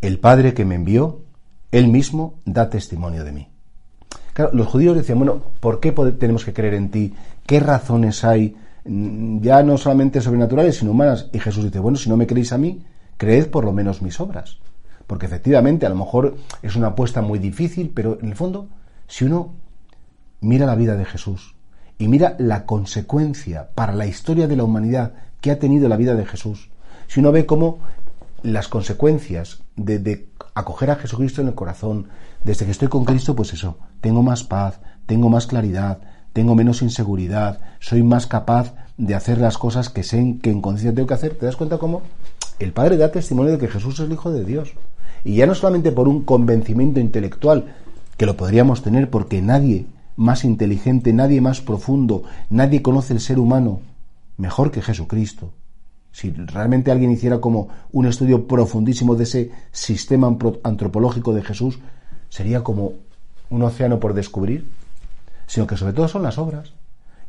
El 0.00 0.20
Padre 0.20 0.54
que 0.54 0.64
me 0.64 0.76
envió, 0.76 1.22
Él 1.72 1.88
mismo 1.88 2.40
da 2.44 2.70
testimonio 2.70 3.24
de 3.24 3.32
mí. 3.32 3.48
Claro, 4.32 4.52
los 4.54 4.68
judíos 4.68 4.96
decían, 4.96 5.18
bueno, 5.18 5.42
¿por 5.58 5.80
qué 5.80 5.90
tenemos 5.90 6.44
que 6.44 6.52
creer 6.52 6.74
en 6.74 6.90
ti? 6.90 7.14
¿Qué 7.44 7.58
razones 7.58 8.24
hay? 8.24 8.56
Mm, 8.84 9.40
ya 9.40 9.62
no 9.64 9.76
solamente 9.76 10.20
sobrenaturales, 10.20 10.76
sino 10.76 10.92
humanas. 10.92 11.28
Y 11.32 11.40
Jesús 11.40 11.64
dice, 11.64 11.80
bueno, 11.80 11.98
si 11.98 12.08
no 12.08 12.16
me 12.16 12.26
creéis 12.26 12.52
a 12.52 12.58
mí, 12.58 12.84
creed 13.16 13.48
por 13.48 13.64
lo 13.64 13.72
menos 13.72 14.00
mis 14.00 14.20
obras. 14.20 14.58
Porque 15.08 15.26
efectivamente, 15.26 15.86
a 15.86 15.88
lo 15.88 15.96
mejor 15.96 16.36
es 16.62 16.76
una 16.76 16.88
apuesta 16.88 17.20
muy 17.20 17.40
difícil, 17.40 17.90
pero 17.92 18.18
en 18.20 18.28
el 18.28 18.36
fondo, 18.36 18.68
si 19.08 19.24
uno 19.24 19.54
mira 20.40 20.66
la 20.66 20.76
vida 20.76 20.96
de 20.96 21.04
Jesús 21.04 21.56
y 21.98 22.06
mira 22.06 22.36
la 22.38 22.64
consecuencia 22.64 23.70
para 23.74 23.92
la 23.92 24.06
historia 24.06 24.46
de 24.46 24.54
la 24.54 24.64
humanidad 24.64 25.14
que 25.40 25.50
ha 25.50 25.58
tenido 25.58 25.88
la 25.88 25.96
vida 25.96 26.14
de 26.14 26.26
Jesús, 26.26 26.70
si 27.08 27.20
uno 27.20 27.32
ve 27.32 27.46
cómo 27.46 27.78
las 28.42 28.68
consecuencias 28.68 29.62
de, 29.76 30.28
acoger 30.54 30.90
a 30.90 30.96
Jesucristo 30.96 31.40
en 31.40 31.48
el 31.48 31.54
corazón, 31.54 32.08
desde 32.44 32.64
que 32.64 32.70
estoy 32.70 32.88
con 32.88 33.04
Cristo, 33.04 33.34
pues 33.34 33.52
eso, 33.52 33.78
tengo 34.00 34.22
más 34.22 34.44
paz, 34.44 34.80
tengo 35.06 35.28
más 35.28 35.46
claridad, 35.46 36.00
tengo 36.32 36.54
menos 36.54 36.82
inseguridad, 36.82 37.60
soy 37.80 38.02
más 38.02 38.26
capaz 38.26 38.74
de 38.96 39.14
hacer 39.14 39.38
las 39.38 39.58
cosas 39.58 39.88
que 39.88 40.02
sé 40.02 40.38
que 40.42 40.50
en 40.50 40.60
conciencia 40.60 40.94
tengo 40.94 41.08
que 41.08 41.14
hacer. 41.14 41.34
¿Te 41.34 41.46
das 41.46 41.56
cuenta 41.56 41.78
cómo? 41.78 42.02
El 42.58 42.72
Padre 42.72 42.96
da 42.96 43.10
testimonio 43.10 43.52
de 43.52 43.58
que 43.58 43.68
Jesús 43.68 43.94
es 43.94 44.06
el 44.06 44.12
Hijo 44.12 44.30
de 44.30 44.44
Dios. 44.44 44.72
Y 45.24 45.36
ya 45.36 45.46
no 45.46 45.54
solamente 45.54 45.92
por 45.92 46.08
un 46.08 46.24
convencimiento 46.24 47.00
intelectual, 47.00 47.74
que 48.16 48.26
lo 48.26 48.36
podríamos 48.36 48.82
tener 48.82 49.10
porque 49.10 49.40
nadie 49.42 49.86
más 50.16 50.44
inteligente, 50.44 51.12
nadie 51.12 51.40
más 51.40 51.60
profundo, 51.60 52.24
nadie 52.50 52.82
conoce 52.82 53.14
el 53.14 53.20
ser 53.20 53.38
humano 53.38 53.80
mejor 54.36 54.70
que 54.70 54.82
Jesucristo. 54.82 55.52
Si 56.12 56.30
realmente 56.30 56.90
alguien 56.90 57.10
hiciera 57.10 57.40
como 57.40 57.68
un 57.92 58.06
estudio 58.06 58.46
profundísimo 58.46 59.14
de 59.14 59.24
ese 59.24 59.50
sistema 59.72 60.36
antropológico 60.62 61.34
de 61.34 61.42
Jesús, 61.42 61.78
sería 62.28 62.62
como 62.62 62.92
un 63.50 63.62
océano 63.62 64.00
por 64.00 64.14
descubrir, 64.14 64.68
sino 65.46 65.66
que 65.66 65.76
sobre 65.76 65.92
todo 65.92 66.08
son 66.08 66.22
las 66.22 66.38
obras. 66.38 66.72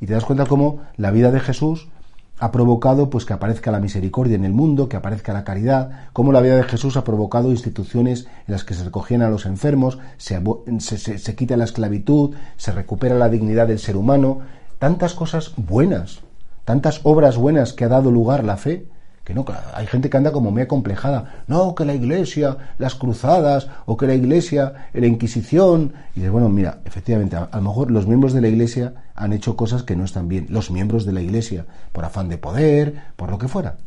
Y 0.02 0.06
te 0.06 0.14
das 0.14 0.26
cuenta 0.26 0.46
cómo 0.46 0.82
la 0.98 1.12
vida 1.12 1.32
de 1.32 1.40
Jesús 1.40 1.88
ha 2.40 2.52
provocado 2.52 3.10
pues 3.10 3.26
que 3.26 3.34
aparezca 3.34 3.72
la 3.72 3.82
misericordia 3.82 4.36
en 4.36 4.46
el 4.46 4.54
mundo, 4.54 4.88
que 4.88 4.96
aparezca 4.96 5.34
la 5.34 5.44
caridad, 5.44 6.08
cómo 6.14 6.32
la 6.32 6.40
vida 6.40 6.56
de 6.56 6.64
Jesús 6.64 6.96
ha 6.96 7.04
provocado 7.04 7.52
instituciones 7.52 8.28
en 8.48 8.54
las 8.54 8.64
que 8.64 8.74
se 8.74 8.86
recogían 8.86 9.22
a 9.22 9.30
los 9.30 9.46
enfermos, 9.46 10.00
se, 10.18 10.40
se 10.98 11.36
quita 11.36 11.58
la 11.58 11.66
esclavitud, 11.66 12.36
se 12.56 12.72
recupera 12.72 13.16
la 13.16 13.30
dignidad 13.30 13.68
del 13.68 13.80
ser 13.80 13.98
humano, 13.98 14.40
tantas 14.80 15.14
cosas 15.14 15.52
buenas 15.58 16.22
tantas 16.70 17.00
obras 17.02 17.36
buenas 17.36 17.74
que 17.74 17.84
ha 17.84 17.88
dado 17.88 18.12
lugar 18.12 18.44
la 18.44 18.56
fe, 18.56 18.86
que 19.24 19.34
no, 19.34 19.44
hay 19.74 19.88
gente 19.88 20.08
que 20.08 20.18
anda 20.18 20.32
como 20.32 20.52
muy 20.52 20.62
acomplejada, 20.62 21.44
no, 21.48 21.74
que 21.74 21.84
la 21.84 21.96
iglesia, 21.96 22.58
las 22.78 22.94
cruzadas, 22.94 23.70
o 23.88 23.98
que 23.98 24.06
la 24.06 24.14
iglesia, 24.14 24.88
la 24.94 25.08
Inquisición, 25.08 25.94
y 26.16 26.20
dice, 26.20 26.30
bueno, 26.30 26.48
mira, 26.48 26.82
efectivamente, 26.86 27.38
a, 27.38 27.50
lo 27.52 27.62
mejor 27.62 27.90
los 27.90 28.06
miembros 28.06 28.34
de 28.34 28.42
la 28.42 28.50
iglesia 28.50 28.94
han 29.16 29.34
hecho 29.34 29.56
cosas 29.56 29.82
que 29.82 29.96
no 29.96 30.04
están 30.04 30.28
bien, 30.28 30.46
los 30.50 30.70
miembros 30.70 31.08
de 31.08 31.14
la 31.14 31.22
iglesia, 31.22 31.66
por 31.92 32.06
afán 32.06 32.30
de 32.30 32.38
poder, 32.38 33.02
por 33.16 33.32
lo 33.32 33.40
que 33.40 33.48
fuera. 33.48 33.78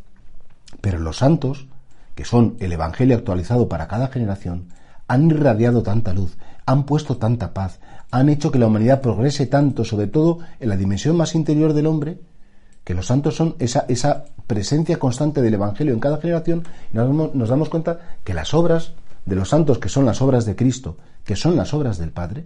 Pero 0.81 0.99
los 0.99 1.19
santos, 1.19 1.67
que 2.15 2.25
son 2.25 2.57
el 2.59 2.73
Evangelio 2.73 3.15
actualizado 3.15 3.69
para 3.69 3.87
cada 3.87 4.09
generación, 4.09 4.65
han 5.07 5.31
irradiado 5.31 5.83
tanta 5.83 6.11
luz, 6.11 6.35
han 6.65 6.83
puesto 6.83 7.15
tanta 7.15 7.53
paz, 7.53 7.79
han 8.11 8.27
hecho 8.27 8.51
que 8.51 8.59
la 8.59 8.67
humanidad 8.67 8.99
progrese 8.99 9.45
tanto, 9.45 9.85
sobre 9.85 10.07
todo 10.07 10.39
en 10.59 10.67
la 10.67 10.75
dimensión 10.75 11.15
más 11.15 11.33
interior 11.33 11.71
del 11.71 11.87
hombre, 11.87 12.19
que 12.83 12.93
los 12.93 13.07
santos 13.07 13.35
son 13.35 13.55
esa, 13.59 13.85
esa 13.87 14.25
presencia 14.47 14.99
constante 14.99 15.41
del 15.41 15.53
Evangelio 15.53 15.93
en 15.93 15.99
cada 15.99 16.17
generación 16.17 16.63
y 16.91 16.97
nos 16.97 17.49
damos, 17.49 17.69
cuenta 17.69 17.99
que 18.23 18.33
las 18.33 18.53
obras 18.53 18.93
de 19.25 19.35
los 19.35 19.49
santos, 19.49 19.79
que 19.79 19.89
son 19.89 20.05
las 20.05 20.21
obras 20.21 20.45
de 20.45 20.55
Cristo, 20.55 20.97
que 21.23 21.35
son 21.35 21.55
las 21.55 21.73
obras 21.73 21.97
del 21.97 22.11
Padre, 22.11 22.45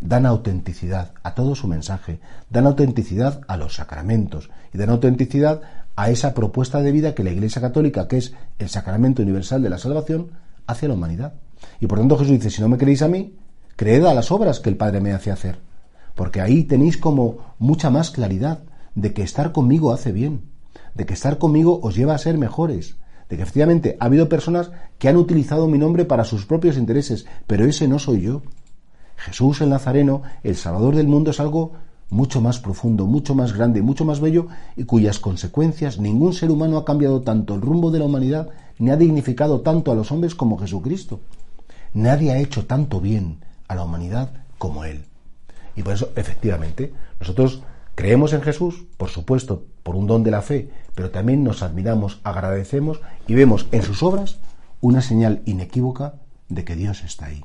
dan 0.00 0.26
autenticidad 0.26 1.12
a 1.22 1.34
todo 1.34 1.54
su 1.54 1.66
mensaje, 1.66 2.20
dan 2.50 2.66
autenticidad 2.66 3.40
a 3.48 3.56
los 3.56 3.76
sacramentos 3.76 4.50
y 4.72 4.78
dan 4.78 4.90
autenticidad 4.90 5.62
a 5.96 6.10
esa 6.10 6.34
propuesta 6.34 6.82
de 6.82 6.92
vida 6.92 7.14
que 7.14 7.24
la 7.24 7.30
Iglesia 7.30 7.62
Católica, 7.62 8.06
que 8.08 8.18
es 8.18 8.34
el 8.58 8.68
sacramento 8.68 9.22
universal 9.22 9.62
de 9.62 9.70
la 9.70 9.78
salvación, 9.78 10.32
hace 10.66 10.86
a 10.86 10.88
la 10.90 10.94
humanidad. 10.94 11.34
Y 11.80 11.86
por 11.86 11.98
tanto 11.98 12.18
Jesús 12.18 12.32
dice, 12.32 12.50
si 12.50 12.60
no 12.60 12.68
me 12.68 12.76
creéis 12.76 13.02
a 13.02 13.08
mí, 13.08 13.36
creed 13.76 14.04
a 14.04 14.14
las 14.14 14.30
obras 14.30 14.60
que 14.60 14.68
el 14.68 14.76
Padre 14.76 15.00
me 15.00 15.12
hace 15.12 15.30
hacer, 15.30 15.58
porque 16.14 16.40
ahí 16.40 16.64
tenéis 16.64 16.98
como 16.98 17.54
mucha 17.58 17.90
más 17.90 18.10
claridad, 18.10 18.60
de 18.94 19.12
que 19.12 19.22
estar 19.22 19.52
conmigo 19.52 19.92
hace 19.92 20.12
bien, 20.12 20.42
de 20.94 21.06
que 21.06 21.14
estar 21.14 21.38
conmigo 21.38 21.80
os 21.82 21.94
lleva 21.94 22.14
a 22.14 22.18
ser 22.18 22.38
mejores, 22.38 22.96
de 23.28 23.36
que 23.36 23.42
efectivamente 23.42 23.96
ha 24.00 24.06
habido 24.06 24.28
personas 24.28 24.70
que 24.98 25.08
han 25.08 25.16
utilizado 25.16 25.66
mi 25.66 25.78
nombre 25.78 26.04
para 26.04 26.24
sus 26.24 26.46
propios 26.46 26.76
intereses, 26.76 27.26
pero 27.46 27.64
ese 27.64 27.88
no 27.88 27.98
soy 27.98 28.22
yo. 28.22 28.42
Jesús 29.16 29.60
el 29.60 29.70
Nazareno, 29.70 30.22
el 30.42 30.56
Salvador 30.56 30.96
del 30.96 31.08
mundo, 31.08 31.30
es 31.30 31.40
algo 31.40 31.72
mucho 32.10 32.40
más 32.40 32.60
profundo, 32.60 33.06
mucho 33.06 33.34
más 33.34 33.52
grande, 33.52 33.82
mucho 33.82 34.04
más 34.04 34.20
bello 34.20 34.48
y 34.76 34.84
cuyas 34.84 35.18
consecuencias 35.18 35.98
ningún 35.98 36.32
ser 36.32 36.50
humano 36.50 36.76
ha 36.76 36.84
cambiado 36.84 37.22
tanto 37.22 37.54
el 37.54 37.60
rumbo 37.60 37.90
de 37.90 37.98
la 37.98 38.04
humanidad 38.04 38.50
ni 38.78 38.90
ha 38.90 38.96
dignificado 38.96 39.62
tanto 39.62 39.90
a 39.90 39.94
los 39.94 40.12
hombres 40.12 40.34
como 40.34 40.58
Jesucristo. 40.58 41.20
Nadie 41.92 42.32
ha 42.32 42.38
hecho 42.38 42.66
tanto 42.66 43.00
bien 43.00 43.38
a 43.68 43.74
la 43.74 43.84
humanidad 43.84 44.30
como 44.58 44.84
Él. 44.84 45.04
Y 45.76 45.82
por 45.82 45.94
eso, 45.94 46.10
efectivamente, 46.16 46.92
nosotros 47.18 47.62
Creemos 47.94 48.32
en 48.32 48.42
Jesús, 48.42 48.86
por 48.96 49.08
supuesto, 49.08 49.66
por 49.82 49.94
un 49.94 50.06
don 50.06 50.24
de 50.24 50.32
la 50.32 50.42
fe, 50.42 50.68
pero 50.94 51.10
también 51.10 51.44
nos 51.44 51.62
admiramos, 51.62 52.20
agradecemos 52.24 53.00
y 53.28 53.34
vemos 53.34 53.66
en 53.70 53.82
sus 53.82 54.02
obras 54.02 54.40
una 54.80 55.00
señal 55.00 55.42
inequívoca 55.44 56.14
de 56.48 56.64
que 56.64 56.74
Dios 56.74 57.04
está 57.04 57.26
ahí. 57.26 57.44